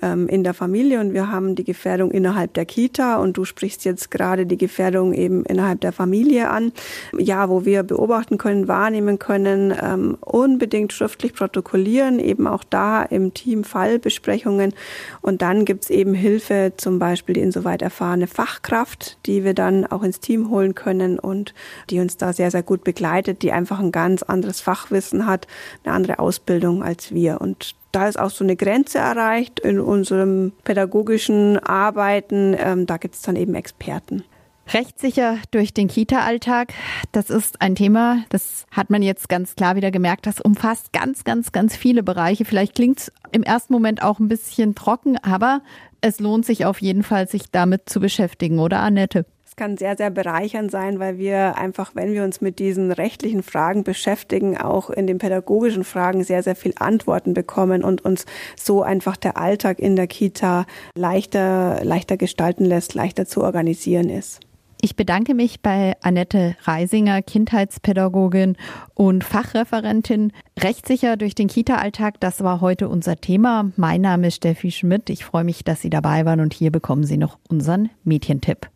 ähm, 0.00 0.28
in 0.28 0.44
der 0.44 0.54
Familie 0.54 0.98
und 0.98 1.12
wir 1.12 1.30
haben 1.30 1.56
die 1.56 1.64
Gefährdung 1.64 2.10
innerhalb 2.10 2.54
der 2.54 2.64
Kita 2.64 3.16
und 3.16 3.36
du 3.36 3.44
sprichst 3.44 3.84
jetzt 3.84 4.10
gerade 4.10 4.46
die 4.46 4.56
Gefährdung 4.56 5.12
eben 5.12 5.44
innerhalb 5.44 5.82
der 5.82 5.92
Familie 5.92 6.48
an. 6.48 6.72
Ja, 7.18 7.50
wo 7.50 7.66
wir 7.66 7.82
beobachten 7.82 8.38
können, 8.38 8.66
wahrnehmen 8.66 9.18
können, 9.18 9.74
ähm, 9.78 10.16
unbedingt 10.22 10.94
schriftlich 10.94 11.34
protokollieren, 11.34 12.18
eben 12.18 12.46
auch 12.46 12.64
da 12.64 13.02
im 13.02 13.34
Team 13.34 13.62
Fallbesprechungen 13.62 14.72
und 15.20 15.42
dann 15.42 15.66
gibt's 15.66 15.90
eben 15.90 16.14
Hilfe, 16.14 16.72
zum 16.78 16.98
Beispiel 16.98 17.34
die 17.34 17.42
insoweit 17.42 17.82
erfahrene 17.82 18.26
Fachkraft, 18.26 19.18
die 19.26 19.44
wir 19.44 19.52
dann 19.52 19.84
auch 19.84 20.02
ins 20.02 20.20
Team 20.20 20.48
holen 20.48 20.74
können 20.74 21.18
und 21.18 21.52
die 21.90 22.00
uns 22.00 22.16
da 22.16 22.32
sehr, 22.32 22.50
sehr 22.50 22.62
gut 22.62 22.84
begleitet, 22.84 23.42
die 23.42 23.52
einfach 23.52 23.82
ein 23.82 23.91
ganz 23.92 24.22
anderes 24.22 24.60
Fachwissen 24.60 25.26
hat, 25.26 25.46
eine 25.84 25.94
andere 25.94 26.18
Ausbildung 26.18 26.82
als 26.82 27.12
wir. 27.12 27.40
Und 27.40 27.74
da 27.92 28.08
ist 28.08 28.18
auch 28.18 28.30
so 28.30 28.44
eine 28.44 28.56
Grenze 28.56 28.98
erreicht 28.98 29.60
in 29.60 29.78
unserem 29.78 30.52
pädagogischen 30.64 31.58
Arbeiten. 31.58 32.56
Ähm, 32.58 32.86
da 32.86 32.96
gibt 32.96 33.14
es 33.14 33.22
dann 33.22 33.36
eben 33.36 33.54
Experten. 33.54 34.24
Rechtssicher 34.68 35.38
durch 35.50 35.74
den 35.74 35.88
Kita-Alltag, 35.88 36.72
das 37.10 37.30
ist 37.30 37.60
ein 37.60 37.74
Thema, 37.74 38.24
das 38.28 38.64
hat 38.70 38.90
man 38.90 39.02
jetzt 39.02 39.28
ganz 39.28 39.56
klar 39.56 39.74
wieder 39.74 39.90
gemerkt, 39.90 40.26
das 40.26 40.40
umfasst 40.40 40.92
ganz, 40.92 41.24
ganz, 41.24 41.52
ganz 41.52 41.76
viele 41.76 42.02
Bereiche. 42.02 42.44
Vielleicht 42.44 42.76
klingt 42.76 43.00
es 43.00 43.12
im 43.32 43.42
ersten 43.42 43.72
Moment 43.72 44.02
auch 44.02 44.20
ein 44.20 44.28
bisschen 44.28 44.74
trocken, 44.74 45.18
aber 45.18 45.62
es 46.00 46.20
lohnt 46.20 46.46
sich 46.46 46.64
auf 46.64 46.80
jeden 46.80 47.02
Fall, 47.02 47.28
sich 47.28 47.50
damit 47.50 47.88
zu 47.88 48.00
beschäftigen, 48.00 48.60
oder 48.60 48.80
Annette? 48.80 49.26
Es 49.52 49.56
kann 49.56 49.76
sehr, 49.76 49.98
sehr 49.98 50.08
bereichernd 50.08 50.70
sein, 50.70 50.98
weil 50.98 51.18
wir 51.18 51.58
einfach, 51.58 51.90
wenn 51.94 52.14
wir 52.14 52.24
uns 52.24 52.40
mit 52.40 52.58
diesen 52.58 52.90
rechtlichen 52.90 53.42
Fragen 53.42 53.84
beschäftigen, 53.84 54.56
auch 54.56 54.88
in 54.88 55.06
den 55.06 55.18
pädagogischen 55.18 55.84
Fragen 55.84 56.24
sehr, 56.24 56.42
sehr 56.42 56.56
viel 56.56 56.72
Antworten 56.78 57.34
bekommen 57.34 57.84
und 57.84 58.02
uns 58.02 58.24
so 58.56 58.80
einfach 58.80 59.18
der 59.18 59.36
Alltag 59.36 59.78
in 59.78 59.94
der 59.94 60.06
Kita 60.06 60.64
leichter, 60.94 61.84
leichter 61.84 62.16
gestalten 62.16 62.64
lässt, 62.64 62.94
leichter 62.94 63.26
zu 63.26 63.42
organisieren 63.42 64.08
ist. 64.08 64.40
Ich 64.80 64.96
bedanke 64.96 65.34
mich 65.34 65.60
bei 65.60 65.98
Annette 66.00 66.56
Reisinger, 66.62 67.20
Kindheitspädagogin 67.20 68.56
und 68.94 69.22
Fachreferentin. 69.22 70.32
Rechtssicher 70.58 71.18
durch 71.18 71.34
den 71.34 71.48
Kita-Alltag, 71.48 72.18
das 72.20 72.42
war 72.42 72.62
heute 72.62 72.88
unser 72.88 73.16
Thema. 73.16 73.70
Mein 73.76 74.00
Name 74.00 74.28
ist 74.28 74.36
Steffi 74.36 74.70
Schmidt. 74.70 75.10
Ich 75.10 75.26
freue 75.26 75.44
mich, 75.44 75.62
dass 75.62 75.82
Sie 75.82 75.90
dabei 75.90 76.24
waren 76.24 76.40
und 76.40 76.54
hier 76.54 76.72
bekommen 76.72 77.04
Sie 77.04 77.18
noch 77.18 77.38
unseren 77.50 77.90
Mädchentipp. 78.02 78.71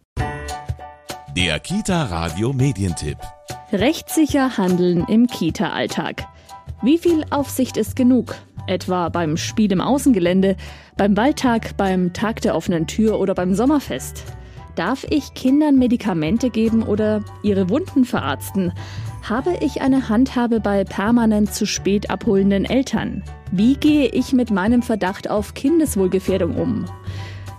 Der 1.36 1.60
Kita 1.60 2.04
Radio 2.04 2.54
Medientipp. 2.54 3.18
Rechtssicher 3.70 4.56
handeln 4.56 5.04
im 5.06 5.26
Kita-Alltag. 5.26 6.24
Wie 6.80 6.96
viel 6.96 7.26
Aufsicht 7.28 7.76
ist 7.76 7.94
genug? 7.94 8.36
Etwa 8.66 9.10
beim 9.10 9.36
Spiel 9.36 9.70
im 9.70 9.82
Außengelände, 9.82 10.56
beim 10.96 11.14
Waldtag, 11.14 11.76
beim 11.76 12.14
Tag 12.14 12.40
der 12.40 12.54
offenen 12.54 12.86
Tür 12.86 13.20
oder 13.20 13.34
beim 13.34 13.54
Sommerfest. 13.54 14.24
Darf 14.76 15.04
ich 15.10 15.34
Kindern 15.34 15.76
Medikamente 15.76 16.48
geben 16.48 16.82
oder 16.82 17.22
ihre 17.42 17.68
Wunden 17.68 18.06
verarzten? 18.06 18.72
Habe 19.22 19.58
ich 19.60 19.82
eine 19.82 20.08
Handhabe 20.08 20.60
bei 20.60 20.84
permanent 20.84 21.52
zu 21.52 21.66
spät 21.66 22.08
abholenden 22.08 22.64
Eltern? 22.64 23.22
Wie 23.52 23.74
gehe 23.74 24.08
ich 24.08 24.32
mit 24.32 24.50
meinem 24.50 24.80
Verdacht 24.80 25.28
auf 25.28 25.52
Kindeswohlgefährdung 25.52 26.56
um? 26.56 26.86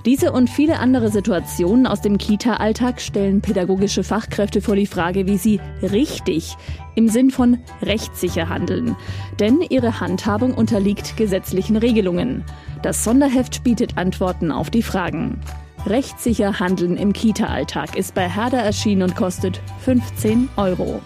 Diese 0.07 0.31
und 0.31 0.49
viele 0.49 0.79
andere 0.79 1.11
Situationen 1.11 1.85
aus 1.85 1.99
dem 1.99 2.17
Kita-Alltag 2.17 3.01
stellen 3.01 3.41
pädagogische 3.41 4.05
Fachkräfte 4.05 4.61
vor 4.61 4.77
die 4.77 4.85
Frage, 4.85 5.27
wie 5.27 5.35
sie 5.35 5.59
richtig 5.81 6.55
im 6.95 7.09
Sinn 7.09 7.29
von 7.29 7.57
rechtssicher 7.81 8.47
handeln. 8.47 8.95
Denn 9.41 9.59
ihre 9.59 9.99
Handhabung 9.99 10.53
unterliegt 10.53 11.17
gesetzlichen 11.17 11.75
Regelungen. 11.75 12.45
Das 12.83 13.03
Sonderheft 13.03 13.65
bietet 13.65 13.97
Antworten 13.97 14.49
auf 14.49 14.69
die 14.69 14.81
Fragen. 14.81 15.41
Rechtssicher 15.85 16.57
handeln 16.57 16.95
im 16.95 17.11
Kita-Alltag 17.11 17.97
ist 17.97 18.15
bei 18.15 18.29
Herder 18.29 18.59
erschienen 18.59 19.01
und 19.01 19.15
kostet 19.17 19.59
15 19.79 20.47
Euro. 20.55 21.01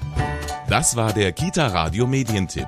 Das 0.69 0.95
war 0.95 1.11
der 1.11 1.31
Kita 1.31 1.65
Radio 1.65 2.05
Medientipp. 2.05 2.67